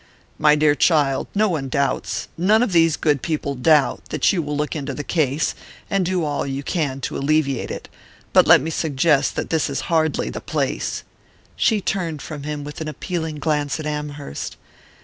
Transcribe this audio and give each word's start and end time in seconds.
"My 0.39 0.55
dear 0.55 0.73
child, 0.73 1.27
no 1.35 1.47
one 1.47 1.69
doubts 1.69 2.27
none 2.35 2.63
of 2.63 2.71
these 2.71 2.97
good 2.97 3.21
people 3.21 3.53
doubt 3.53 4.05
that 4.09 4.33
you 4.33 4.41
will 4.41 4.57
look 4.57 4.75
into 4.75 4.95
the 4.95 5.03
case, 5.03 5.53
and 5.91 6.03
do 6.03 6.25
all 6.25 6.47
you 6.47 6.63
can 6.63 7.01
to 7.01 7.17
alleviate 7.17 7.69
it; 7.69 7.87
but 8.33 8.47
let 8.47 8.61
me 8.61 8.71
suggest 8.71 9.35
that 9.35 9.51
this 9.51 9.69
is 9.69 9.81
hardly 9.93 10.31
the 10.31 10.41
place" 10.41 11.03
She 11.55 11.81
turned 11.81 12.23
from 12.23 12.41
him 12.41 12.63
with 12.63 12.81
an 12.81 12.87
appealing 12.87 13.35
glance 13.37 13.79
at 13.79 13.85
Amherst. 13.85 14.57